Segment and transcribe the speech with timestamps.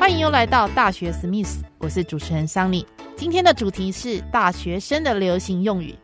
[0.00, 2.86] 欢迎又来到大学史密斯，我是主持人桑尼。
[3.16, 5.94] 今天的主题是大学生的流行用语。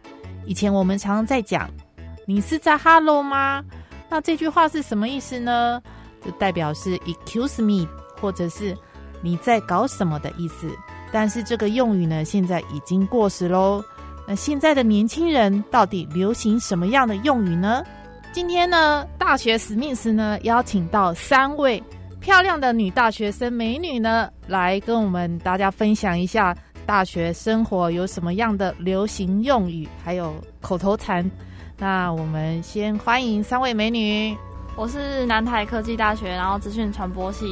[0.45, 1.71] 以前我们常常在讲
[2.29, 3.65] “你是在 Hello 吗？”
[4.11, 5.81] 那这句话是什么意思呢？
[6.23, 7.89] 就代表是 “Excuse me”
[8.21, 8.77] 或者是
[9.25, 10.69] “你在搞什么”的意思。
[11.11, 13.83] 但是这个用语呢，现在已经过时喽。
[14.29, 17.83] 那现在的年轻人到底流行什么样的用语呢？
[18.31, 21.83] 今天呢，大学史密斯呢邀请到三位
[22.20, 26.57] 漂亮的女大学生美女呢，来跟我们大家分享一下。
[26.85, 31.29] 大学生活有什么样的流行用语，还有口头禅？
[31.76, 34.37] 那我们先欢迎三位美女。
[34.76, 37.45] 我是南台科技大学，然后资讯传播系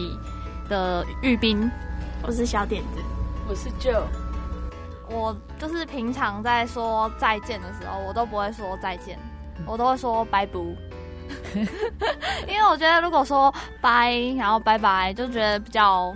[0.69, 1.69] 的玉斌。
[2.23, 3.03] 我是小点子。
[3.49, 4.05] 我是 Joe。
[5.11, 9.19] 我就是平常在说再见的时候，我都不会说再见，
[9.67, 10.77] 我都会说拜不。
[12.49, 16.15] 因为我觉得如果说拜，然后拜拜，就觉得比较。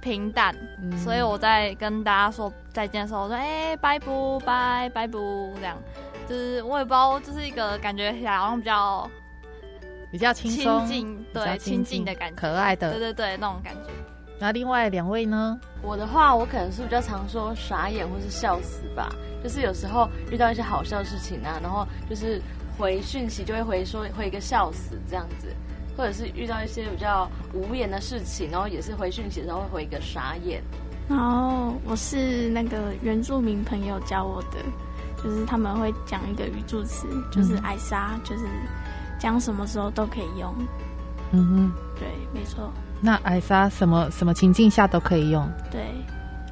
[0.00, 0.54] 平淡，
[0.96, 5.76] 所以我在跟大家说再见的时候，我说：“哎，拜不拜拜不，这样，
[6.28, 9.10] 就是我也不知道，就是一个感觉好像比较
[10.12, 13.90] 比较轻松、亲近，对，亲近的感觉，可爱的，对对对，那种感觉。
[14.38, 15.58] 那另外两位呢？
[15.82, 19.12] 我的话，我可能是比较常说傻眼或是笑死吧，
[19.42, 22.40] 就是有时候遇到一些好笑的事情啊，然后就是
[22.78, 25.48] 回讯息就会回说回一个笑死这样子。”
[25.98, 30.62] 或者是遇到一些比较无言的事情，然后也是回讯息，的时候会回一个傻眼。
[31.08, 34.58] 然后我是那个原住民朋友教我的，
[35.20, 38.44] 就是他们会讲一个语助词，就是“艾莎”，就是
[39.18, 40.54] 讲什么时候都可以用。
[41.32, 42.72] 嗯哼，对，没错。
[43.00, 45.50] 那“艾莎”什么什么情境下都可以用？
[45.68, 45.80] 对，“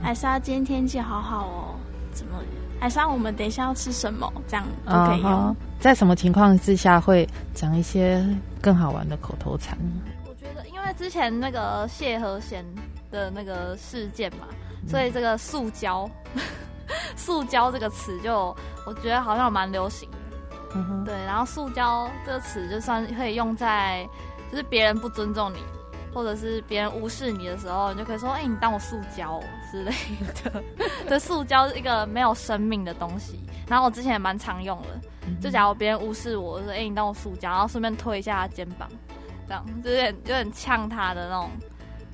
[0.03, 1.75] 艾莎”今天天气好好哦，
[2.13, 2.39] 怎么？
[2.81, 4.31] 艾莎，我们等一下要吃什么？
[4.47, 5.57] 这样都可以用。
[5.81, 8.25] 在什么情况之下会讲一些
[8.61, 9.77] 更好玩的口头禅？
[10.27, 12.65] 我觉得，因为之前那个谢和弦
[13.11, 14.47] 的那个事件嘛，
[14.87, 16.09] 所以这个“塑胶
[17.17, 18.55] ”“塑胶”这个词就
[18.87, 20.17] 我觉得好像蛮流行的。
[20.75, 21.05] 嗯哼。
[21.05, 24.07] 对，然后“塑胶”这个词就算可以用在，
[24.51, 25.59] 就是别人不尊重你。
[26.17, 29.39] 或者是别人无视你的时候，你就可以说：“哎，你当我塑胶
[29.71, 29.93] 之类
[30.43, 30.65] 的。”
[31.07, 33.39] 这 塑胶是一个没有生命的东西。
[33.69, 34.99] 然后我之前也蛮常用的，
[35.43, 38.89] 就假如别人无视我，说：“哎，你当我塑胶。”然后顺便推一下他肩膀，
[39.47, 41.51] 这样就有点有点呛他的那种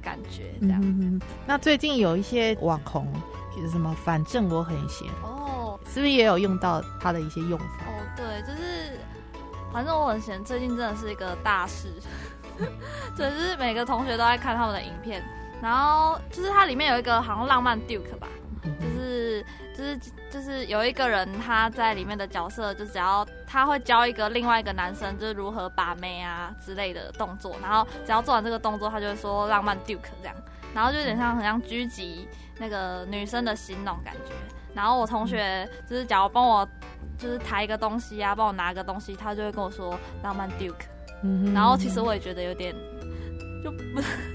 [0.03, 0.53] 感觉。
[0.61, 1.21] 这样。
[1.47, 3.07] 那最近有一些网红，
[3.55, 3.95] 是什么？
[4.05, 7.65] 反正我很闲哦，是不是也有用到他的一些用法？
[7.87, 8.99] 哦，对，就是
[9.73, 10.43] 反正我很闲。
[10.43, 11.87] 最近真的是一个大事。
[13.17, 15.23] 对， 就是每个同学都在看他们的影片，
[15.61, 18.29] 然后就是它里面有一个好像浪漫 Duke 吧，
[18.81, 19.45] 就是
[19.77, 19.99] 就是
[20.31, 30.35] 就是有一个人他在里面的角色，就只要他会教一个另外一个男生就是如何把妹啊之类的动作，然后只要做完这个动作，他就会说浪漫 Duke 这样，
[30.75, 34.33] 然后就有点像很像狙击那个女生的心那种感觉。
[34.75, 36.67] 然后我同学就是假如帮我
[37.19, 40.87] 就是抬一个东西啊，帮我拿个东西，他就会跟我说浪漫 Duke。
[41.55, 42.75] 然后其实我也觉得有点，
[43.62, 43.78] 就不，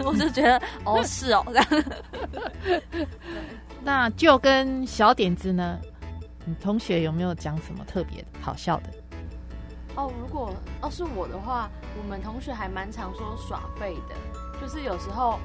[0.07, 1.67] 我就觉得哦 是哦这样。
[3.83, 5.79] 那就跟小点子呢，
[6.45, 8.89] 你同学有没有讲什么特别好笑的？
[9.95, 14.15] 哦，如果要是我的话，我们同学还蛮常说耍废的，
[14.61, 15.39] 就是有时候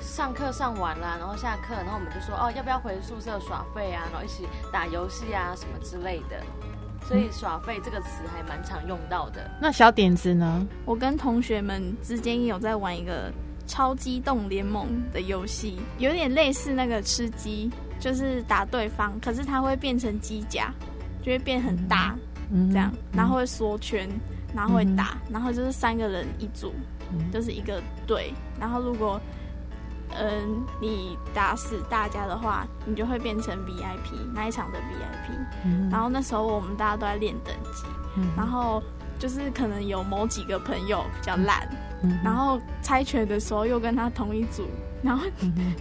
[0.00, 6.40] 上课上完了，然后下课，然后我们就说哦要不要回宿舍耍废啊，然后一起打游戏啊什么之类的。
[7.06, 9.48] 所以“耍废”这个词还蛮常用到的。
[9.60, 10.66] 那小点子呢？
[10.84, 13.32] 我跟同学们之间也有在玩一个
[13.66, 17.70] 超机动联盟的游戏，有点类似那个吃鸡，
[18.00, 20.72] 就是打对方，可是它会变成机甲，
[21.22, 22.16] 就会变很大，
[22.72, 24.08] 这样，然后会缩圈，
[24.54, 26.72] 然后会打，然后就是三个人一组，
[27.32, 29.20] 就是一个队，然后如果。
[30.18, 35.90] 嗯，你打死大家的话，你就会变成 VIP 那一场的 VIP。
[35.90, 37.84] 然后那时候我们大家都在练等级，
[38.36, 38.82] 然后
[39.18, 41.68] 就是可能有某几个朋友比较烂，
[42.22, 44.66] 然后猜拳的时候又跟他同一组，
[45.02, 45.26] 然后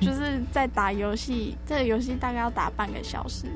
[0.01, 3.47] 就是在打游戏，这个游戏大概要打半个小时，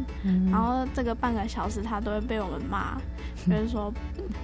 [0.51, 2.97] 然后这个半个小时他都会被我们骂，
[3.47, 3.91] 就是说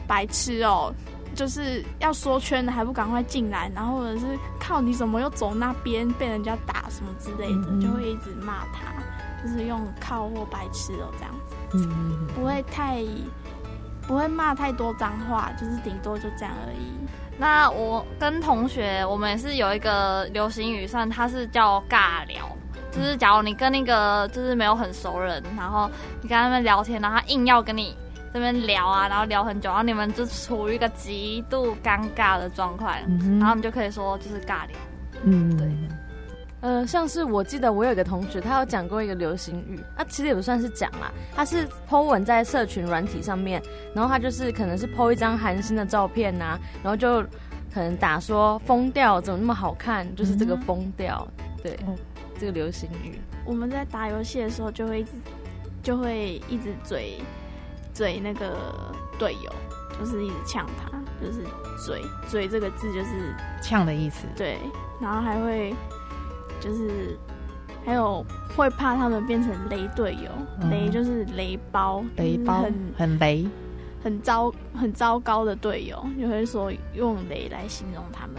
[0.07, 0.93] 白痴哦。
[1.35, 4.25] 就是要缩圈的还不赶快进来，然后或者是
[4.59, 8.93] 靠你怎么又走那边被人家打什么之类的，就会一直骂他，
[9.43, 11.33] 就是用靠或白痴哦这样
[11.69, 11.87] 子，
[12.33, 13.03] 不会太
[14.07, 16.93] 不会骂太多脏话，就是顶多就这样而已。
[17.37, 22.49] 那我跟同学，我们也是有一个流行语，算它是叫尬聊，
[22.91, 25.89] 就是假如你跟那个就是没有很熟人，然后
[26.21, 27.97] 你跟他们聊天，然后他硬要跟你
[28.35, 32.93] 这边聊啊，然后聊很久，然后你们就处于一个极度尴尬的状况，
[33.39, 34.77] 然后你就可以说就是尬聊。
[35.23, 35.55] 嗯。
[35.55, 35.71] 对。
[36.59, 47.21] 呃，像是我记得我有一个同学，他有讲过一个流行语，啊，其实也不算是讲啦，他是 po 文在社群软体上面，然后他就是可能是 po 一张韩星的照片呐、然后就
[47.73, 51.25] 可能打说疯掉怎么那么好看，就是这个疯掉，
[51.63, 51.95] 对哦，
[52.37, 53.17] 这个流行语。
[53.45, 55.11] 我们在打游戏的时候就会一直
[55.81, 57.21] 就会一直嘴
[57.95, 59.51] 嘴那个队友，
[59.97, 60.91] 就是一直呛他，
[61.25, 61.43] 就是
[61.83, 63.33] 嘴嘴这个字就是
[63.63, 64.27] 呛的意思。
[64.35, 64.59] 对，
[65.01, 65.73] 然后还会
[66.59, 67.17] 就是
[67.85, 68.23] 还有
[68.55, 70.29] 会怕他们变成雷队友，
[70.61, 70.69] 嗯。
[70.69, 73.47] 雷就是雷包，雷包就是很很雷，
[74.03, 78.35] 很糟很糟糕的队友，就会说用雷来形容他们，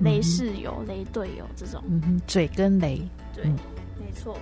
[0.00, 3.00] 雷室友、雷队友这种，嗯哼，嘴跟雷，
[3.34, 3.56] 对，嗯。
[4.00, 4.36] 没错。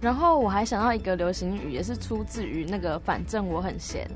[0.00, 4.08] 然后我还想到一个流行语，也是出自于那个反正我很闲，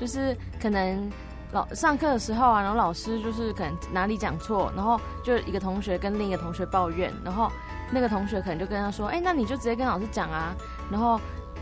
[0.00, 1.10] 就是可能
[1.52, 7.50] 老上课的时候啊，然后老师就是可能哪里讲错，然后就一个同学跟另一个同学抱怨，然后
[7.90, 10.54] 那个同学可能就跟他说，哎，那你就直接跟老师讲啊，
[10.90, 11.20] 然后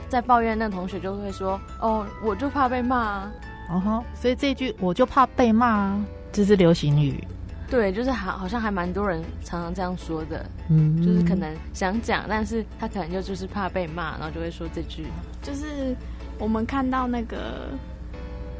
[0.08, 3.32] 在抱怨那个同学就会说，哦，我就怕被骂啊，
[3.70, 7.22] 哦吼，所以这句我就怕被骂啊，这是流行语。
[7.68, 15.06] 对，就是好好像还蛮多人常常这样说的，嗯，就是可能想讲，但是他可能就就是怕被骂，然后就会说这句。
[15.42, 15.96] 就是
[16.38, 17.68] 我们看到那个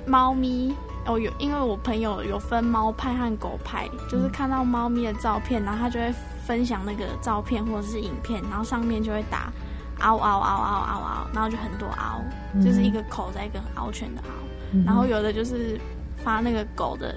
[0.07, 0.75] 猫咪
[1.07, 6.13] 哦，有因为我朋友有分猫派和狗派，就是看到猫咪的照片，然后他就会
[6.45, 9.53] 分享那个照片或者是影片，然后上面就会打
[10.01, 12.21] 嗷嗷嗷嗷嗷嗷，然后就很多嗷，
[12.61, 14.29] 就是一个口在一个獒犬的嗷，
[14.73, 15.81] 嗯，然后有的就是
[16.17, 17.15] 发那个狗的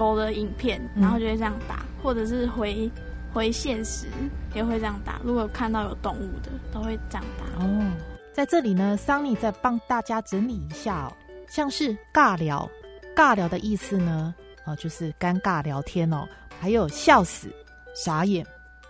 [0.00, 2.90] 狗的影片，嗯然后就会这样打，或者是回
[3.34, 4.06] 回现实
[4.54, 7.62] 也会这样打，如果看到有动物的都会这样打。
[7.62, 7.92] 哦，
[8.32, 11.12] 在这里呢，桑尼再帮大家整理一下哦，
[11.50, 12.66] 像是尬聊，
[13.14, 16.26] 尬聊的意思呢，哦，就是尴尬聊天哦，
[16.58, 17.54] 还有笑死、
[17.94, 18.42] 傻眼、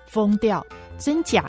[0.07, 0.65] 疯掉、
[0.97, 1.45] 真假，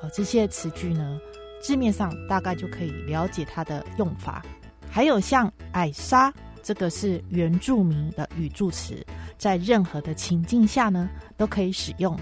[0.00, 1.18] 哦，这些词句呢，
[1.60, 4.44] 字面上大概就可以了解它的用法。
[4.88, 6.32] 还有像矮莎，
[6.62, 9.04] 这个是原住民的语助词，
[9.36, 12.16] 在任何的情境下呢都可以使用。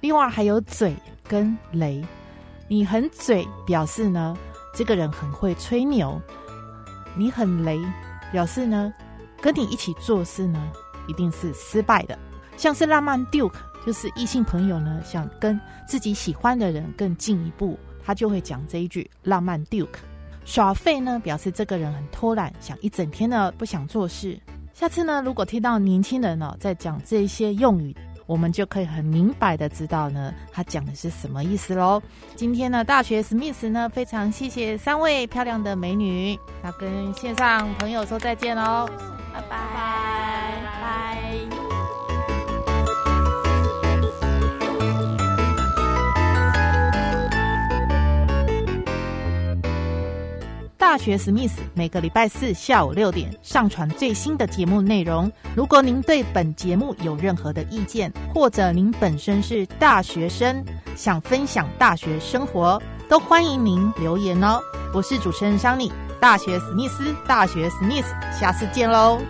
[0.00, 0.94] 另外还有嘴
[1.28, 2.04] 跟雷，
[2.68, 4.36] 你很嘴表示呢，
[4.74, 6.20] 这个人很会吹牛；
[7.16, 7.78] 你很雷
[8.32, 8.92] 表示呢，
[9.40, 10.72] 跟你一起做事呢，
[11.06, 12.18] 一定是失败的。
[12.56, 19.98] 像是浪漫 Duke，就是异性朋友呢想跟自己喜欢的人更进一步，他就会讲这一句浪漫 Duke。
[20.46, 24.38] 耍废呢，表示这个人很偷懒，想一整天呢不想做事。
[24.72, 27.94] 下次呢，如果听到年轻人呢在讲这些用语，
[28.26, 32.00] 我们就可以很明白的知道呢，他讲的是什么意思喽。
[32.36, 38.88] 今天呢，大学史密斯呢，非常谢谢三位漂亮的美女，要跟线上朋友说再见喽。
[39.34, 39.65] 拜拜
[50.86, 55.30] 大学史密斯每个礼拜四下午六点上传最新的节目内容。
[55.56, 60.64] 如果您对本节目有任何的意见，或者您本身是大学生，
[60.94, 64.60] 想分享大学生活，都欢迎您留言哦。
[64.94, 65.90] 我是主持人桑尼，
[66.20, 69.20] 大学史密斯，大学史密斯，下次见喽。